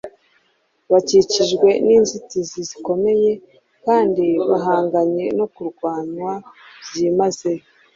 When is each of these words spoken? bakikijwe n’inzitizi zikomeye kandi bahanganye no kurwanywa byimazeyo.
bakikijwe 0.91 1.69
n’inzitizi 1.85 2.59
zikomeye 2.69 3.31
kandi 3.85 4.25
bahanganye 4.49 5.25
no 5.37 5.45
kurwanywa 5.53 6.31
byimazeyo. 6.89 7.63